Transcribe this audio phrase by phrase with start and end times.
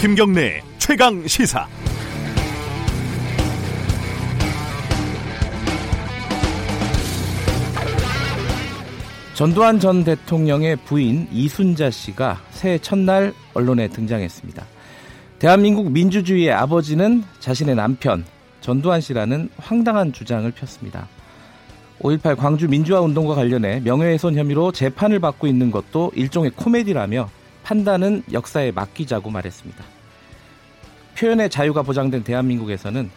[0.00, 1.66] 김경래 최강 시사.
[9.34, 14.64] 전두환 전 대통령의 부인 이순자 씨가 새해 첫날 언론에 등장했습니다.
[15.38, 18.24] 대한민국 민주주의의 아버지는 자신의 남편
[18.64, 21.06] 전두환 씨라는 황당한 주장을 폈습니다.
[22.00, 27.28] 5.18 광주 민주화 운동과 관련해 명예훼손 혐의로 재판을 받고 있는 것도 일종의 코미디라며
[27.62, 29.84] 판단은 역사에 맡기자고 말했습니다.
[31.18, 33.10] 표현의 자유가 보장된 대한민국에서는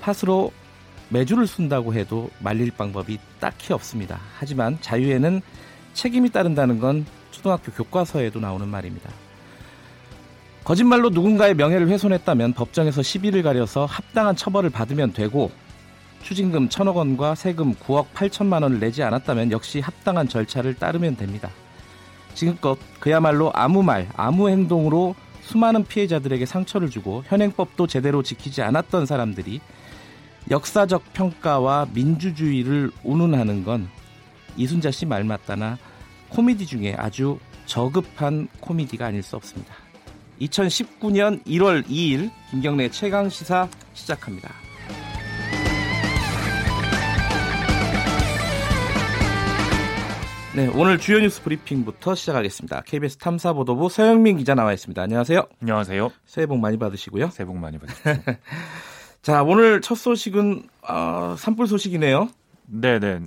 [0.00, 0.52] 팥으로
[1.10, 4.20] 매주를 쓴다고 해도 말릴 방법이 딱히 없습니다.
[4.38, 5.42] 하지만 자유에는
[5.92, 9.10] 책임이 따른다는 건 초등학교 교과서에도 나오는 말입니다.
[10.64, 15.50] 거짓말로 누군가의 명예를 훼손했다면 법정에서 시비를 가려서 합당한 처벌을 받으면 되고
[16.22, 21.50] 추징금 천억 원과 세금 9억 8천만 원을 내지 않았다면 역시 합당한 절차를 따르면 됩니다.
[22.34, 29.60] 지금껏 그야말로 아무 말, 아무 행동으로 수많은 피해자들에게 상처를 주고 현행법도 제대로 지키지 않았던 사람들이
[30.48, 33.88] 역사적 평가와 민주주의를 운운하는 건
[34.56, 35.76] 이순자 씨 말 맞다나
[36.28, 39.74] 코미디 중에 아주 저급한 코미디가 아닐 수 없습니다.
[40.42, 44.50] 2019년 1월 2일 김경래 최강 시사 시작합니다.
[50.54, 52.82] 네, 오늘 주요 뉴스 브리핑부터 시작하겠습니다.
[52.82, 55.00] KBS 탐사보도부 서영민 기자 나와 있습니다.
[55.00, 55.46] 안녕하세요.
[55.62, 56.10] 안녕하세요.
[56.26, 57.30] 새해 복 많이 받으시고요.
[57.30, 58.16] 새해 복 많이 받으세요.
[59.22, 62.28] 자, 오늘 첫 소식은 어, 산불 소식이네요.
[62.66, 63.20] 네, 네.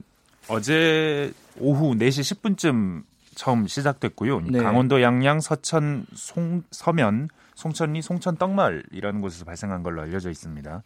[0.50, 3.03] 어제 오후 4시 10분쯤
[3.36, 4.41] 처음 시작됐고요.
[4.41, 4.59] 네.
[4.59, 10.83] 강원도 양양 서천 송, 서면 송천리 송천 떡마을이라는 곳에서 발생한 걸로 알려져 있습니다.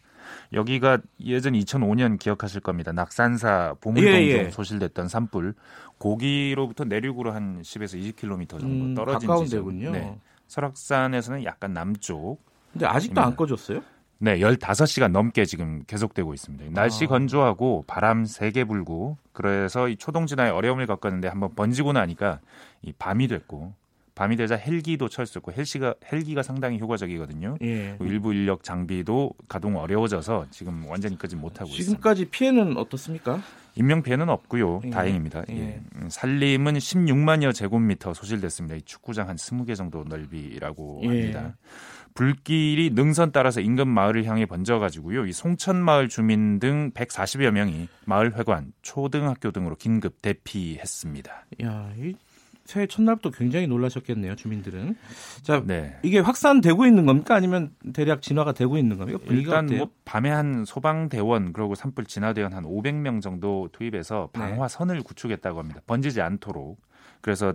[0.53, 2.91] 여기가 예전 2005년 기억하실 겁니다.
[2.91, 4.49] 낙산사 보물동점 예, 예.
[4.51, 5.53] 소실됐던 산불.
[5.97, 9.91] 고기로부터 내륙으로 한 10에서 20km 정도 음, 떨어진 음, 지점.
[9.91, 10.19] 네.
[10.47, 12.39] 설악산에서는 약간 남쪽.
[12.71, 13.81] 근데 아직도 안 꺼졌어요?
[14.21, 16.65] 네, 15시간 넘게 지금 계속되고 있습니다.
[16.71, 17.07] 날씨 아.
[17.07, 22.39] 건조하고 바람 세게 불고 그래서 이 초동 진화에 어려움을 겪었는데 한번 번지고 나니까
[22.81, 23.73] 이 밤이 됐고
[24.15, 27.55] 밤이 되자 헬기도 철수했고 헬기가 헬기가 상당히 효과적이거든요.
[27.61, 27.95] 예.
[28.01, 31.85] 일부 인력 장비도 가동 어려워져서 지금 완전히 끄지 못하고 있습니다.
[31.85, 33.41] 지금까지 피해는 어떻습니까?
[33.75, 34.81] 인명 피해는 없고요.
[34.83, 34.89] 예.
[34.89, 35.43] 다행입니다.
[35.51, 35.55] 예.
[35.55, 35.81] 예.
[35.95, 38.75] 음, 살림은 16만여 제곱미터 소실됐습니다.
[38.75, 41.07] 이 축구장 한 20개 정도 넓이라고 예.
[41.07, 41.55] 합니다.
[42.19, 45.25] 불길이 능선 따라서 인근 마을을 향해 번져가지고요.
[45.25, 51.45] 이 송천 마을 주민 등 140여 명이 마을 회관, 초등학교 등으로 긴급 대피했습니다.
[51.63, 52.15] 야, 이
[52.65, 54.97] 새해 첫날부터 굉장히 놀라셨겠네요, 주민들은.
[55.43, 55.97] 자, 네.
[56.03, 57.35] 이게 확산되고 있는 겁니까?
[57.35, 59.21] 아니면 대략 진화가 되고 있는 겁니까?
[59.29, 59.77] 일단 어때요?
[59.77, 64.39] 뭐 밤에 한 소방대원 그리고 산불 진화대원 한 500명 정도 투입해서 네.
[64.41, 65.03] 방화선을 네.
[65.03, 65.79] 구축했다고 합니다.
[65.87, 66.81] 번지지 않도록.
[67.21, 67.53] 그래서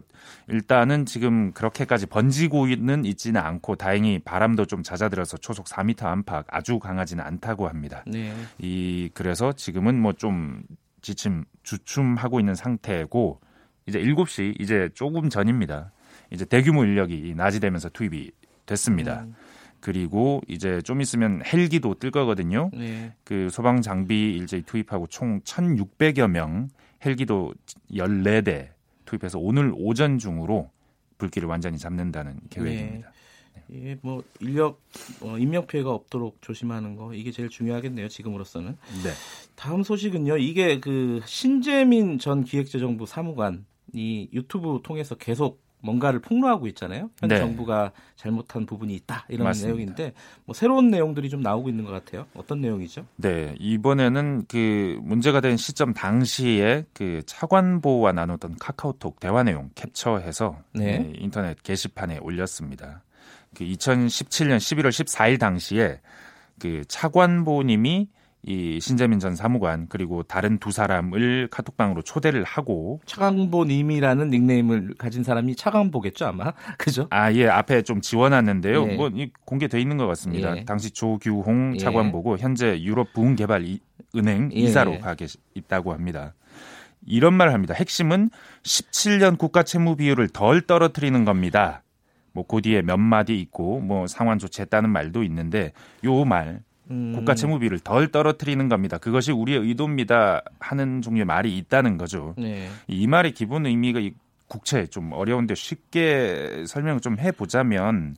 [0.48, 7.24] 일단은 지금 그렇게까지 번지고는 있지는 않고 다행히 바람도 좀 잦아들어서 초속 4m 안팎 아주 강하지는
[7.24, 8.04] 않다고 합니다.
[8.06, 8.34] 네.
[8.58, 10.62] 이 그래서 지금은 뭐 좀
[11.04, 13.40] 지침 주춤하고 있는 상태고
[13.86, 15.92] 이제 7시 이제 조금 전입니다.
[16.30, 18.30] 이제 대규모 인력이 낮이 되면서 투입이
[18.66, 19.20] 됐습니다.
[19.24, 19.34] 음.
[19.80, 22.70] 그리고 이제 좀 있으면 헬기도 뜰 거거든요.
[22.72, 23.12] 네.
[23.22, 26.68] 그 소방 장비 일제히 투입하고 총 1,600여 명
[27.04, 27.52] 헬기도
[27.92, 28.70] 14대
[29.14, 30.70] 투입해서 오늘 오전 중으로
[31.18, 33.08] 불길을 완전히 잡는다는 계획입니다.
[33.08, 33.14] 네.
[33.70, 34.80] 이게 뭐 인력
[35.22, 38.76] 어, 인명 피해가 없도록 조심하는 거 이게 제일 중요하겠네요 지금으로서는.
[39.04, 39.10] 네.
[39.54, 40.36] 다음 소식은요.
[40.38, 47.10] 이게 그 신재민 전 기획재정부 사무관이 유튜브 통해서 계속 뭔가를 폭로하고 있잖아요.
[47.20, 47.38] 현 네.
[47.38, 49.74] 정부가 잘못한 부분이 있다 이런 맞습니다.
[49.74, 50.12] 내용인데
[50.46, 52.26] 뭐 새로운 내용들이 좀 나오고 있는 것 같아요.
[52.34, 53.04] 어떤 내용이죠?
[53.16, 60.98] 네 이번에는 그 문제가 된 시점 당시에 그 차관보와 나눴던 카카오톡 대화 내용 캡처해서 네.
[60.98, 63.02] 네, 인터넷 게시판에 올렸습니다.
[63.54, 66.00] 그 2017년 11월 14일 당시에
[66.58, 68.08] 그 차관보님이
[68.46, 75.56] 이 신재민 전 사무관 그리고 다른 두 사람을 카톡방으로 초대를 하고 차광보님이라는 닉네임을 가진 사람이
[75.56, 77.06] 차광보겠죠 아마 그죠?
[77.10, 78.88] 아 예 앞에 좀 지원했는데요.
[78.90, 78.96] 예.
[78.96, 79.10] 뭐
[79.46, 80.56] 공개돼 있는 것 같습니다.
[80.58, 80.64] 예.
[80.64, 81.78] 당시 조규홍 예.
[81.78, 83.80] 차관보고 현재 유럽 부흥개발은행
[84.52, 84.58] 예.
[84.58, 86.34] 이사로 가 계시 있다고 합니다.
[87.06, 87.74] 이런 말을 합니다.
[87.74, 88.30] 핵심은
[88.62, 91.82] 17년 국가 채무 비율을 덜 떨어뜨리는 겁니다.
[92.32, 95.72] 뭐그 뒤에 몇 마디 있고 뭐 상환 조치했다는 말도 있는데
[96.04, 96.60] 요 말
[96.90, 97.12] 음.
[97.14, 98.98] 국가 채무비를 덜 떨어뜨리는 겁니다.
[98.98, 100.42] 그것이 우리의 의도입니다.
[100.60, 102.34] 하는 종류의 말이 있다는 거죠.
[102.36, 102.68] 네.
[102.88, 104.12] 이 말의 기본 의미가 이
[104.48, 108.16] 국채 좀 어려운데 쉽게 설명을 좀 해보자면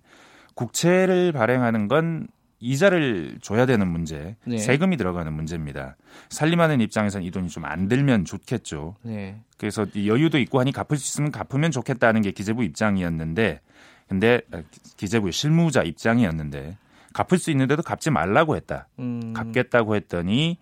[0.55, 2.27] 국채를 발행하는 건
[2.59, 4.57] 이자를 줘야 되는 문제, 네.
[4.57, 5.97] 세금이 들어가는 문제입니다.
[6.31, 8.97] 살림하는 입장에서는 이 돈이 좀 안 들면 좋겠죠.
[9.03, 9.41] 네.
[9.59, 13.61] 그래서 이 여유도 있고 하니 갚을 수 있으면 갚으면 좋겠다는 게 기재부 입장이었는데,
[14.09, 14.63] 근데 아,
[14.97, 16.79] 기재부 실무자 입장이었는데
[17.17, 18.89] 갚을 수 있는데도 갚지 말라고 했다.
[18.99, 20.59] 음, 갚겠다고 했더니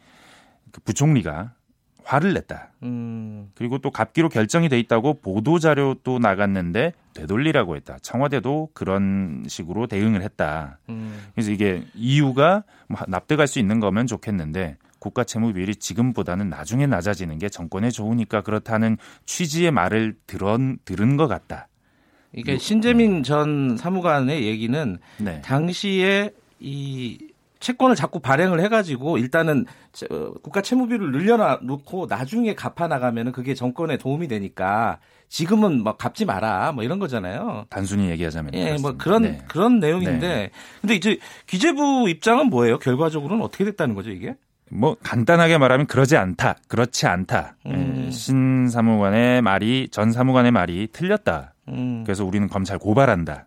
[0.70, 1.52] 그 부총리가
[2.04, 2.70] 화를 냈다.
[2.84, 7.96] 음, 그리고 또 갚기로 결정이 돼 있다고 보도 자료도 나갔는데 되돌리라고 했다.
[8.02, 10.78] 청와대도 그런 식으로 대응을 했다.
[10.90, 11.18] 음.
[11.34, 17.38] 그래서 이게 이유가 뭐 납득할 수 있는 거면 좋겠는데 국가 채무 비율이 지금보다는 나중에 낮아지는
[17.38, 18.96] 게 정권에 좋으니까 그렇다는
[19.26, 21.68] 취지의 말을 들은 들은 것 같다.
[22.32, 25.40] 이게 신재민 전 사무관의 얘기는 네.
[25.42, 26.32] 당시에
[26.64, 27.18] 이
[27.60, 29.66] 채권을 자꾸 발행을 해가지고 일단은
[30.42, 36.84] 국가 채무비를 늘려놓고 나중에 갚아 나가면은 그게 정권에 도움이 되니까 지금은 막 갚지 마라 뭐
[36.84, 37.64] 이런 거잖아요.
[37.70, 39.04] 단순히 얘기하자면 예, 뭐 그렇습니다.
[39.04, 39.42] 그런 네.
[39.48, 40.50] 그런 내용인데
[40.80, 42.78] 근데 이제 기재부 입장은 뭐예요?
[42.78, 44.36] 결과적으로는 어떻게 됐다는 거죠 이게?
[44.70, 47.56] 뭐 간단하게 말하면 그러지 않다, 그렇지 않다.
[47.66, 48.06] 음.
[48.06, 51.54] 예, 신 사무관의 말이 전 사무관의 말이 틀렸다.
[51.68, 52.02] 음.
[52.04, 53.46] 그래서 우리는 검찰 고발한다.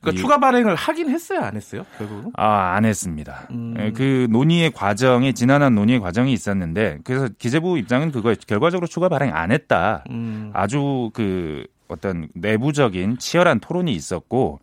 [0.00, 1.84] 그러니까 이- 추가 발행을 하긴 했어요, 안 했어요?
[1.98, 2.30] 결국은?
[2.36, 3.48] 아, 안 했습니다.
[3.50, 3.74] 음.
[3.78, 9.34] 예, 그 논의의 과정이 지난한 논의의 과정이 있었는데 그래서 기재부 입장은 그거에 결과적으로 추가 발행
[9.34, 10.04] 안 했다.
[10.10, 10.50] 음.
[10.54, 14.60] 아주 그 어떤 내부적인 치열한 토론이 있었고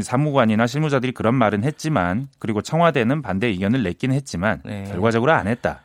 [0.00, 4.84] 사무관이나 실무자들이 그런 말은 했지만 그리고 청와대는 반대 의견을 냈긴 했지만 네.
[4.84, 5.80] 결과적으로 안 했다.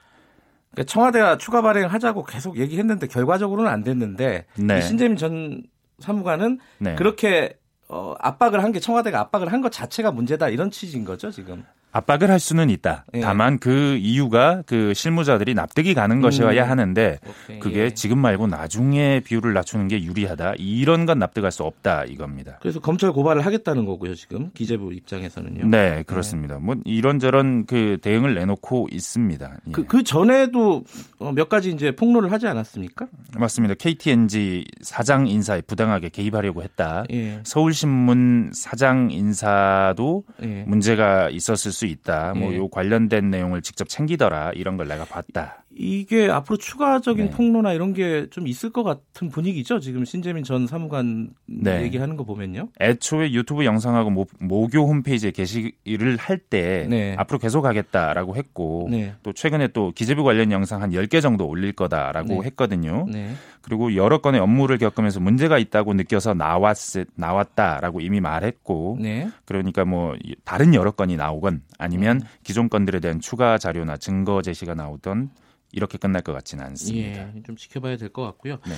[0.72, 4.80] 그러니까 청와대가 추가 발행을 하자고 계속 얘기했는데 결과적으로는 안 됐는데 네.
[4.80, 5.62] 이 신재민 전
[6.00, 6.96] 사무관은 네.
[6.96, 7.54] 그렇게
[7.92, 11.66] 어, 압박을 한 게 청와대가 압박을 한 것 자체가 문제다 이런 취지인 거죠 지금.
[11.92, 13.06] 압박을 할 수는 있다.
[13.14, 13.20] 예.
[13.20, 16.70] 다만 그 이유가 그 실무자들이 납득이 가는 것이어야 음.
[16.70, 17.90] 하는데 오케이, 그게 예.
[17.92, 20.54] 지금 말고 나중에 비율을 낮추는 게 유리하다.
[20.58, 22.58] 이런 건 납득할 수 없다 이겁니다.
[22.62, 25.68] 그래서 검찰 고발을 하겠다는 거고요 지금 기재부 입장에서는요.
[25.68, 26.60] 네, 그렇습니다.
[26.60, 29.58] 뭐 이런저런 그 대응을 내놓고 있습니다.
[29.68, 29.72] 예.
[29.72, 30.84] 그, 그 전에도
[31.20, 33.08] 어, 몇 가지 이제 폭로를 하지 않았습니까?
[33.38, 33.76] 맞습니다.
[33.76, 37.04] KTNG 사장 인사에 부당하게 개입하려고 했다.
[37.12, 37.42] 예.
[37.44, 40.64] 서울신문 사장 인사도 예.
[40.68, 42.34] 문제가 있었을 수 있다.
[42.36, 42.58] 뭐 예.
[42.58, 44.52] 요 관련된 내용을 직접 챙기더라.
[44.56, 45.64] 이런 걸 내가 봤다.
[45.74, 47.32] 이게 앞으로 추가적인 네.
[47.32, 49.80] 폭로나 이런 게 좀 있을 것 같은 분위기죠.
[49.80, 51.82] 지금 신재민 전 사무관 네.
[51.84, 52.70] 얘기하는 거 보면요.
[52.80, 57.16] 애초에 유튜브 영상하고 모, 모교 홈페이지에 게시를 할때 네.
[57.18, 59.14] 앞으로 계속 하겠다라고 했고 네.
[59.24, 62.40] 또 최근에 또 기재부 관련 영상 한 10개 정도 올릴 거다라고 네.
[62.46, 63.06] 했거든요.
[63.12, 63.34] 네.
[63.62, 66.78] 그리고 여러 건의 업무를 겪으면서 문제가 있다고 느껴서 나왔
[67.16, 69.30] 나왔다라고 이미 말했고 네.
[69.46, 72.28] 그러니까 뭐 다른 여러 건이 나오건 아니면 음.
[72.44, 75.30] 기존 건들에 대한 추가 자료나 증거 제시가 나오던
[75.72, 77.32] 이렇게 끝날 것 같지는 않습니다.
[77.36, 78.58] 예, 좀 지켜봐야 될 것 같고요.
[78.68, 78.74] 네.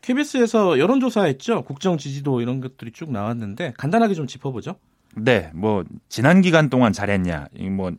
[0.00, 1.62] KBS에서 여론조사했죠.
[1.62, 4.76] 국정 지지도 이런 것들이 쭉 나왔는데 간단하게 좀 짚어보죠.
[5.14, 7.92] 네, 뭐 지난 기간 동안 잘했냐, 이뭐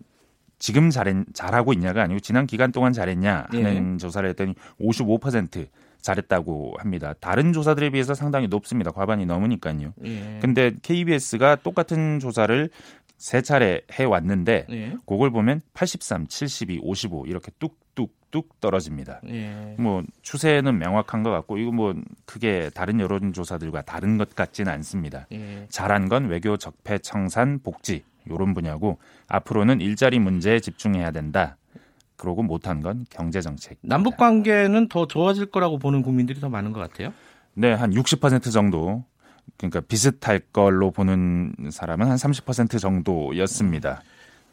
[0.59, 5.67] 지금 잘했, 잘하고 있냐가 아니고 지난 기간 동안 잘했냐 하는 조사를 했더니 55%
[6.01, 7.13] 잘했다고 합니다.
[7.21, 8.91] 다른 조사들에 비해서 상당히 높습니다.
[8.91, 9.93] 과반이 넘으니까요.
[10.03, 10.39] 예.
[10.41, 12.69] 근데 KBS가 똑같은 조사를
[13.17, 14.97] 세 차례 해 왔는데 예.
[15.05, 19.21] 그걸 보면 83, 72, 55 이렇게 뚝뚝뚝 떨어집니다.
[19.29, 19.75] 예.
[19.79, 21.93] 뭐 추세는 명확한 것 같고 이거 뭐
[22.25, 25.27] 크게 다른 여론조사들과 다른 것 같지는 않습니다.
[25.31, 25.65] 예.
[25.69, 31.57] 잘한 건 외교 적폐 청산 복지 요런 분야고 앞으로는 일자리 문제에 집중해야 된다.
[32.15, 33.77] 그러고 못한 건 경제 정책.
[33.81, 37.13] 남북 관계는 더 좋아질 거라고 보는 국민들이 더 많은 것 같아요.
[37.53, 39.03] 네, 한 60% 정도
[39.57, 44.01] 그러니까 비슷할 걸로 보는 사람은 한 30% 정도였습니다.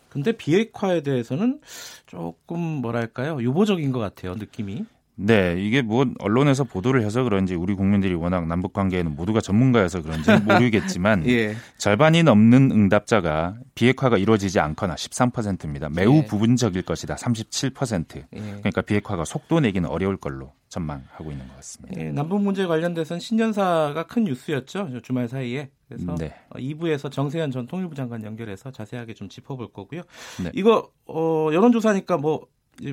[0.08, 1.60] 근데 비핵화에 대해서는
[2.06, 4.84] 조금 뭐랄까요 유보적인 것 같아요 느낌이.
[5.22, 10.30] 네, 이게 뭐 언론에서 보도를 해서 그런지 우리 국민들이 워낙 남북 관계에는 모두가 전문가여서 그런지
[10.44, 11.54] 모르겠지만 예.
[11.76, 15.90] 절반이 넘는 응답자가 비핵화가 이루어지지 않거나 13%입니다.
[15.90, 16.26] 매우 예.
[16.26, 17.16] 부분적일 것이다.
[17.16, 18.16] 37%.
[18.16, 18.40] 예.
[18.40, 22.00] 그러니까 비핵화가 속도 내기는 어려울 걸로 전망하고 있는 것 같습니다.
[22.00, 25.68] 예, 남북 문제 관련돼서는 신년사가 큰 뉴스였죠 저 주말 사이에.
[25.88, 26.32] 그래서 네.
[26.50, 30.02] 어, 2부에서 정세현 전 통일부 장관 연결해서 자세하게 좀 짚어볼 거고요.
[30.42, 30.50] 네.
[30.54, 32.46] 이거 어, 여론조사니까 뭐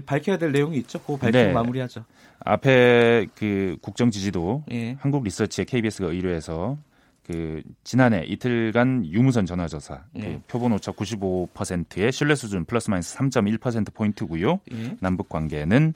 [0.06, 1.00] 밝혀야 될 내용이 있죠.
[1.00, 1.52] 그거 밝히고 네.
[1.54, 2.04] 마무리하죠.
[2.40, 4.98] 앞에 그 국정 지지도 예.
[5.00, 6.78] 한국 리서치에 KBS가 의뢰해서
[7.26, 10.22] 그 지난해 이틀간 유무선 전화조사 네.
[10.22, 14.60] 그 표본 오차 95%의 신뢰 수준 플러스 마이너스 3.1% 포인트고요.
[14.72, 14.98] 예.
[15.02, 15.94] 남북 관계는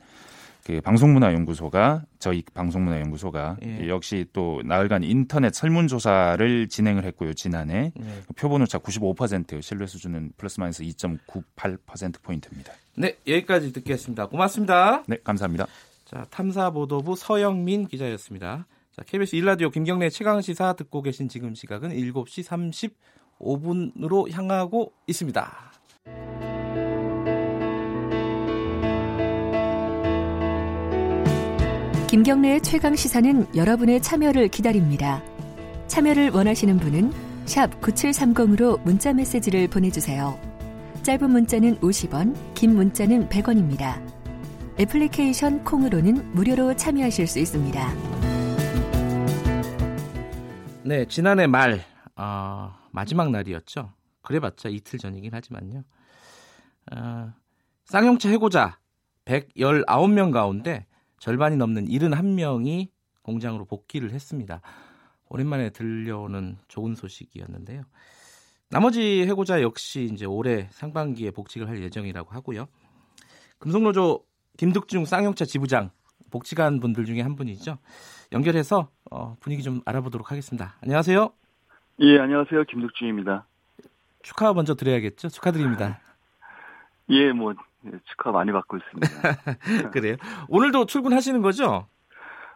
[0.66, 3.88] 그 방송문화연구소가 저희 방송문화연구소가 예.
[3.88, 8.04] 역시 또 나흘간 인터넷 설문조사를 진행을 했고요 지난해 예.
[8.36, 12.74] 표본 오차 95% 신뢰 수준은 플러스 마이너스 2.98% 포인트입니다.
[12.96, 14.28] 네, 여기까지 듣겠습니다.
[14.28, 15.04] 고맙습니다.
[15.08, 15.68] 네 감사합니다.
[16.06, 18.68] 자, 탐사보도부 서영민 기자였습니다.
[18.92, 22.94] 자, KBS 일라디오 김경래 최강 시사 듣고 계신 지금 시각은 7시
[23.40, 26.61] 35분으로 향하고 있습니다.
[32.12, 35.24] 김경래의 최강 시사는 여러분의 참여를 기다립니다.
[35.88, 37.10] 참여를 원하시는 분은
[37.46, 40.38] 9730으로 문자 메시지를 보내주세요.
[41.04, 44.06] 짧은 문자는 50원, 긴 문자는 100원입니다.
[44.78, 47.94] 애플리케이션 콩으로는 무료로 참여하실 수 있습니다.
[50.84, 51.80] 네, 지난해 말
[52.18, 53.90] 어, 마지막 날이었죠.
[54.22, 55.84] 그래봤자 이틀 전이긴 하지만요.
[56.92, 57.34] 어,
[57.86, 58.80] 쌍용차 해고자
[59.24, 60.88] 119명 가운데
[61.22, 62.90] 절반이 넘는 71명이
[63.22, 64.60] 공장으로 복귀를 했습니다.
[65.30, 67.84] 오랜만에 들려오는 좋은 소식이었는데요.
[68.72, 72.68] 나머지 해고자 역시 이제 올해 상반기에 복직을 할 예정이라고 하고요.
[73.60, 74.26] 금속노조
[74.58, 75.92] 김득중 쌍용차 지부장
[76.32, 77.78] 복직한 분들 중에 한 분이죠.
[78.32, 80.76] 연결해서 어, 분위기 좀 알아보도록 하겠습니다.
[80.82, 81.32] 안녕하세요.
[82.00, 82.64] 예, 안녕하세요.
[82.64, 83.46] 김득중입니다.
[84.24, 85.30] 축하 먼저 드려야겠죠.
[85.30, 86.00] 축하드립니다.
[87.10, 87.54] 예, 뭐
[87.86, 89.90] 예, 축하 많이 받고 있습니다.
[89.92, 90.16] 그래요.
[90.50, 91.88] 오늘도 출근하시는 거죠?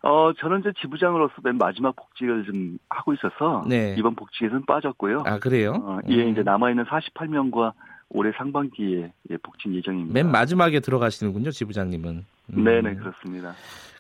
[0.04, 3.96] 어, 저는 이제 지부장으로서 맨 마지막 복직을 좀 하고 있어서 네.
[3.98, 5.24] 이번 복직에서는 빠졌고요.
[5.26, 5.74] 아, 그래요?
[5.84, 6.30] 어, 예, 음.
[6.30, 7.74] 이제 남아 있는 48명과
[8.10, 10.14] 올해 상반기에 예, 복직 예정입니다.
[10.14, 12.26] 맨 마지막에 들어가시는군요, 지부장님은.
[12.54, 12.64] 음.
[12.64, 13.54] 네, 네, 그렇습니다.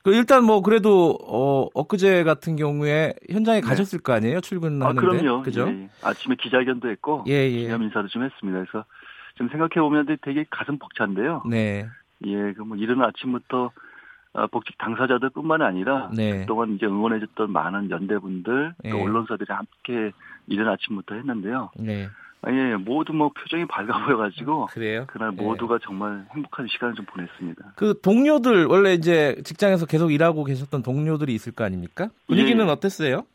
[0.03, 3.67] 그 일단 뭐 그래도 어 엊그제 같은 경우에 현장에 네.
[3.67, 4.39] 가셨을 거 아니에요?
[4.39, 4.86] 출근하는데.
[4.86, 5.41] 아, 그럼요.
[5.41, 5.67] 그죠?
[5.67, 5.89] 예, 예.
[6.03, 7.62] 아침에 기자회견도 했고 예, 예.
[7.63, 8.60] 기념 인사도 좀 했습니다.
[8.60, 8.86] 그래서
[9.36, 11.44] 좀 생각해 보면 되게 가슴 벅찬데요.
[11.50, 11.88] 네.
[12.25, 13.72] 예, 그뭐 이른 아침부터
[14.34, 16.39] 어, 복직 당사자들뿐만 아니라 네.
[16.39, 18.92] 그동안 이제 응원해줬던 많은 연대분들 또 네.
[18.92, 20.12] 언론사들이 함께
[20.48, 21.72] 이른 아침부터 했는데요.
[21.77, 22.08] 네.
[22.48, 25.06] 예, 모두 뭐 표정이 밝아 보여가지고 그래요?
[25.08, 25.42] 그날 네.
[25.42, 27.74] 모두가 정말 행복한 시간을 좀 보냈습니다.
[27.75, 32.10] 그 동료들 원래 이제 직장에서 계속 일하고 계셨던 동료들이 있을 거 아닙니까?
[32.27, 32.70] 분위기는 예.
[32.70, 33.25] 어땠어요?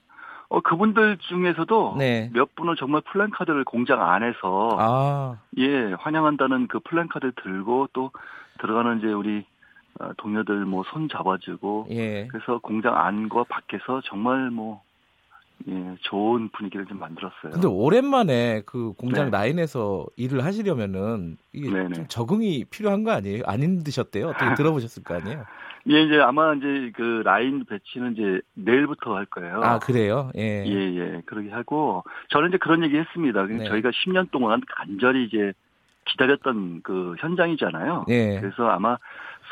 [0.50, 2.28] 어 그분들 중에서도 네.
[2.34, 5.38] 몇 분은 정말 플랜카드를 공장 안에서 아.
[5.58, 8.10] 예 환영한다는 그 플랜카드 들고 또
[8.60, 9.46] 들어가는 이제 우리
[10.00, 12.26] 어, 동료들 뭐 손 잡아주고 예.
[12.26, 14.82] 그래서 공장 안과 밖에서 정말 뭐
[15.68, 17.52] 예, 좋은 분위기를 좀 만들었어요.
[17.52, 19.30] 근데 오랜만에 그 공장 네.
[19.30, 21.70] 라인에서 일을 하시려면은 이게
[22.08, 23.42] 적응이 필요한 거 아니에요?
[23.46, 24.30] 안 힘드셨대요?
[24.30, 25.44] 어떻게 들어보셨을 거 아니에요?
[25.88, 29.60] 예, 이제 아마 이제 그 라인 배치는 이제 내일부터 할 거예요.
[29.62, 30.30] 아, 그래요?
[30.36, 30.64] 예.
[30.66, 31.22] 예, 예.
[31.26, 33.46] 그러게 하고 저는 이제 그런 얘기 했습니다.
[33.46, 33.64] 네.
[33.64, 35.52] 저희가 10년 동안 간절히 이제
[36.04, 38.06] 기다렸던 그 현장이잖아요.
[38.08, 38.40] 예.
[38.40, 38.98] 그래서 아마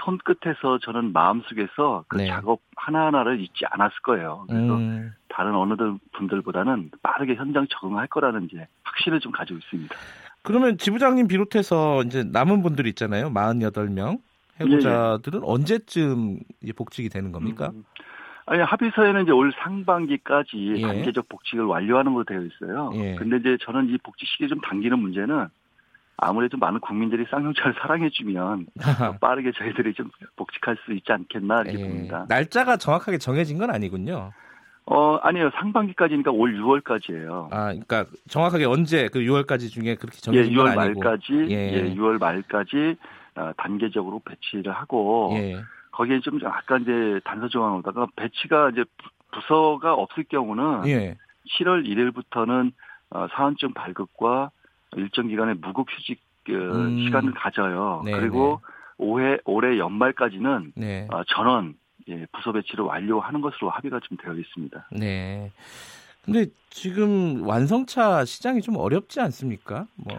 [0.04, 2.26] 손끝에서 저는 마음속에서 그 네.
[2.26, 4.44] 작업 하나하나를 잊지 않았을 거예요.
[4.48, 5.12] 그래서 음.
[5.28, 5.74] 다른 어느
[6.12, 9.94] 분들보다는 빠르게 현장 적응할 거라는 이제 확신을 좀 가지고 있습니다.
[10.42, 13.30] 그러면 지부장님 비롯해서 이제 남은 분들 있잖아요.
[13.30, 14.20] 48명
[14.60, 15.50] 해고자들은 예, 예.
[15.50, 16.40] 언제쯤
[16.76, 17.70] 복직이 되는 겁니까?
[17.74, 17.84] 음.
[18.46, 20.80] 아니 합의서에는 이제 올 상반기까지 예.
[20.82, 22.90] 단계적 복직을 완료하는 걸로 되어 있어요.
[22.94, 23.14] 예.
[23.16, 25.48] 근데 이제 저는 이 복직 시기 좀 당기는 문제는
[26.16, 28.66] 아무래도 많은 국민들이 쌍용차를 사랑해주면
[29.20, 31.88] 빠르게 저희들이 좀 복직할 수 있지 않겠나 이렇게 예.
[31.88, 32.26] 봅니다.
[32.28, 34.32] 날짜가 정확하게 정해진 건 아니군요.
[34.86, 37.48] 어 아니요 상반기까지니까 올 6월까지예요.
[37.52, 41.00] 아 그러니까 정확하게 언제 그 6월까지 중에 그렇게 정해진 예, 6월 건 아니고.
[41.00, 41.72] 말까지 예.
[41.74, 43.17] 예 6월 말까지 어,
[43.56, 45.62] 단계적으로 배치를 하고 예.
[45.92, 48.84] 거기에 좀 아까 이제 단서 조항으로다가 배치가 이제
[49.32, 51.16] 부서가 없을 경우는 예.
[51.58, 52.72] 7월 1일부터는
[53.10, 54.50] 어, 사원증 발급과
[54.96, 57.04] 일정 기간의 무급 휴직 그 음.
[57.04, 58.02] 시간을 가져요.
[58.04, 58.74] 네 그리고 네.
[58.98, 61.06] 올해 올해 연말까지는 네.
[61.10, 61.74] 어, 전원
[62.08, 64.88] 예, 부서 배치를 완료하는 것으로 합의가 좀 되어 있습니다.
[64.92, 65.50] 네.
[66.28, 69.86] 근데 지금 완성차 시장이 좀 어렵지 않습니까?
[69.96, 70.18] 뭐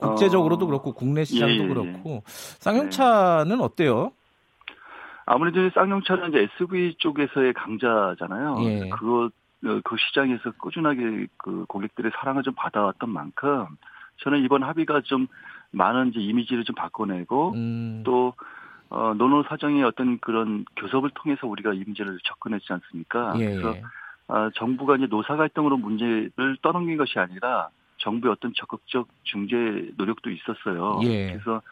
[0.00, 1.68] 국제적으로도 어, 그렇고 국내 시장도 예, 예, 예.
[1.68, 3.62] 그렇고 쌍용차는 네.
[3.62, 4.10] 어때요?
[5.26, 8.56] 아무래도 쌍용차는 이제 SUV 쪽에서의 강자잖아요.
[8.64, 8.88] 예.
[8.90, 9.30] 그거
[9.64, 13.66] 어, 그 시장에서 꾸준하게 그 고객들의 사랑을 좀 받아왔던 만큼
[14.24, 15.28] 저는 이번 합의가 좀
[15.70, 18.02] 많은 이제 이미지를 좀 바꿔내고 음.
[18.04, 18.34] 또
[18.90, 23.34] 어, 노노 사정의 어떤 그런 교섭을 통해서 우리가 이 문제를 접근했지 않습니까?
[23.38, 23.56] 예.
[23.56, 23.76] 그래서
[24.28, 29.56] 어, 정부가 이제 노사 갈등으로 문제를 떠넘긴 것이 아니라 정부의 어떤 적극적 중재
[29.96, 31.00] 노력도 있었어요.
[31.04, 31.32] 예.
[31.32, 31.62] 그래서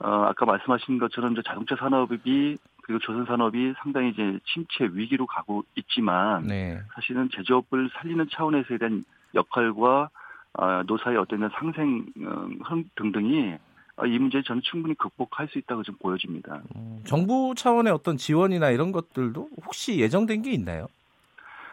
[0.00, 5.64] 어, 아까 말씀하신 것처럼 이제 자동차 산업이 그리고 조선 산업이 상당히 이제 침체 위기로 가고
[5.76, 6.80] 있지만 네.
[6.94, 10.10] 사실은 제조업을 살리는 차원에서에 대한 역할과
[10.54, 12.48] 어, 노사의 어떤 상생 어,
[12.96, 13.54] 등등이
[13.96, 16.62] 어, 이 문제 저는 충분히 극복할 수 있다고 좀 보여집니다.
[16.74, 20.88] 음, 정부 차원의 어떤 지원이나 이런 것들도 혹시 예정된 게 있나요?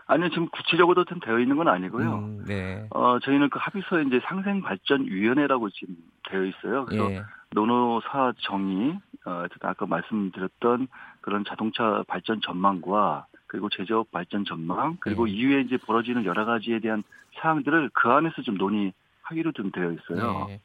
[0.08, 2.16] 아니요, 지금 구체적으로 좀 되어 있는 건 아니고요.
[2.16, 2.88] 음, 네.
[2.92, 5.98] 어, 저희는 그 합의서에 이제 상생발전위원회라고 지금
[6.30, 6.86] 되어 있어요.
[6.86, 7.24] 그래서 예.
[7.52, 10.88] 노노사 정의, 어, 아까 말씀드렸던
[11.22, 15.32] 그런 자동차 발전 전망과 그리고 제조업 발전 전망, 그리고 네.
[15.32, 17.04] 이후에 이제 벌어지는 여러 가지에 대한
[17.40, 20.46] 사항들을 그 안에서 좀 논의하기로 좀 되어 있어요.
[20.48, 20.62] 네.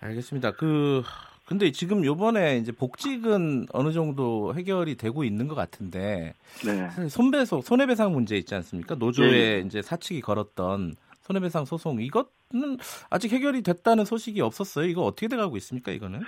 [0.00, 0.52] 알겠습니다.
[0.52, 1.02] 그
[1.50, 7.08] 근데 지금 요번에 이제 복직은 어느 정도 해결이 되고 있는 것 같은데 네.
[7.08, 8.94] 손배소 손해배상 문제 있지 않습니까?
[8.94, 9.62] 노조에 네.
[9.66, 12.78] 이제 사측이 걸었던 손해배상 소송 이것은
[13.10, 14.86] 아직 해결이 됐다는 소식이 없었어요.
[14.86, 15.90] 이거 어떻게 돼가고 있습니까?
[15.90, 16.20] 이거는?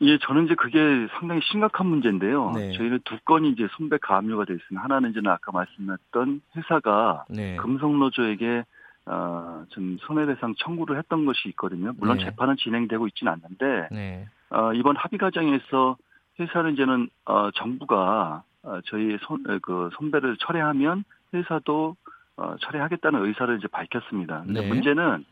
[0.00, 0.78] 예, 저는 이제 그게
[1.16, 2.50] 상당히 심각한 문제인데요.
[2.56, 2.72] 네.
[2.72, 4.82] 저희는 두 건이 이제 손배 가압류가 돼 있습니다.
[4.82, 7.54] 하나는 이제 아까 말씀드렸던 회사가 네.
[7.54, 8.64] 금속노조에게
[9.06, 11.92] 어, 좀 손해배상 청구를 했던 것이 있거든요.
[11.98, 12.24] 물론 네.
[12.24, 14.26] 재판은 진행되고 있지는 않는데 네.
[14.50, 15.96] 어, 이번 합의 과정에서
[16.40, 21.96] 회사는 이제는 어, 정부가 어, 저희 손, 그 손배를 철회하면 회사도
[22.36, 24.42] 어, 철회하겠다는 의사를 이제 밝혔습니다.
[24.44, 24.68] 근데 네.
[24.68, 25.24] 문제는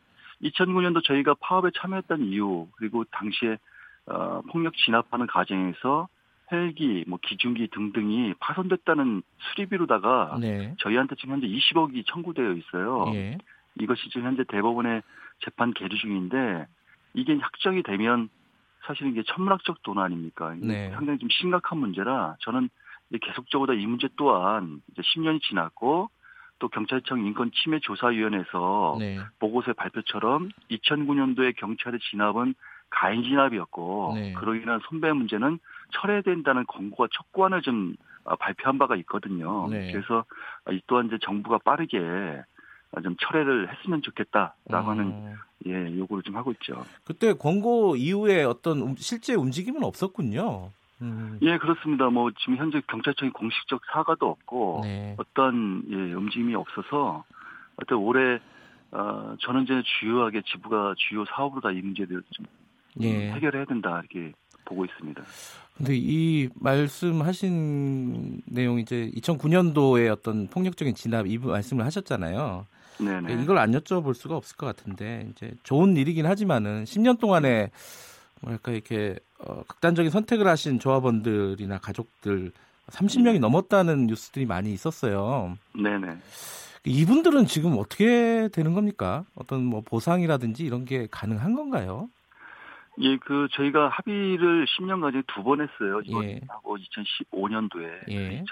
[0.43, 3.59] 2009년도 저희가 파업에 참여했던 이유 그리고 당시에
[4.07, 6.09] 어, 폭력 진압하는 과정에서
[6.53, 10.75] 헬기, 뭐 기중기 등등이 파손됐다는 수리비로다가 네.
[10.79, 13.07] 저희한테 지금 현재 20억이 청구되어 있어요.
[13.15, 13.39] 예.
[13.81, 15.03] 이것이 지금 현재 대법원의
[15.41, 16.67] 재판 계류 중인데
[17.15, 18.29] 이게 확정이 되면
[18.87, 20.55] 사실은 이게 천문학적 돈 아닙니까?
[20.61, 20.91] 네.
[20.91, 22.69] 상당히 좀 심각한 문제라 저는
[23.21, 26.11] 계속적으로 이 문제 또한 이제 10년이 지났고
[26.59, 29.19] 또 경찰청 인권침해조사위원회에서 네.
[29.39, 32.55] 보고서의 발표처럼 2009년도에 경찰의 진압은
[32.91, 34.33] 가인 진압이었고 네.
[34.35, 35.59] 그로 인한 손배 문제는
[35.93, 39.69] 철회된다는 권고가 촉구안을 좀 아, 발표한 바가 있거든요.
[39.69, 39.93] 네.
[39.93, 40.25] 그래서
[40.71, 41.99] 이 또한 이제 정부가 빠르게
[43.03, 45.35] 좀 철회를 했으면 좋겠다라고 하는 음.
[45.67, 46.85] 예 요구를 좀 하고 있죠.
[47.05, 50.71] 그때 권고 이후에 어떤 실제 움직임은 없었군요.
[51.03, 51.39] 음.
[51.43, 52.09] 예 그렇습니다.
[52.11, 55.17] 뭐 지금 현재 경찰청이 공식적 사과도 없고 네.
[55.19, 57.25] 어떤 예, 움직임이 없어서
[57.77, 58.39] 어떤 올해
[58.93, 62.47] 어, 이제 주요하게 지부가 주요 사업으로 다 이 문제를 좀
[63.01, 63.33] 예.
[63.33, 64.33] 해결해야 된다 이렇게
[64.65, 65.23] 보고 있습니다.
[65.77, 72.67] 근데 이 말씀하신 내용 이제 2009년도에 어떤 폭력적인 진압 이 말씀을 하셨잖아요.
[72.99, 73.43] 네네.
[73.43, 77.71] 이걸 안 여쭤볼 수가 없을 것 같은데 이제 좋은 일이긴 하지만은 10년 동안에
[78.41, 82.53] 뭐랄까 이렇게 어, 극단적인 선택을 하신 조합원들이나 가족들
[82.89, 85.57] 30명이 넘었다는 뉴스들이 많이 있었어요.
[85.75, 86.19] 네네.
[86.87, 89.25] 이분들은 지금 어떻게 되는 겁니까?
[89.35, 92.09] 어떤 뭐 보상이라든지 이런 게 가능한 건가요?
[93.01, 96.01] 예, 그 저희가 합의를 10년간에 두번 했어요.
[96.05, 96.85] 이번하고 예.
[96.85, 98.45] 2015년도에 예.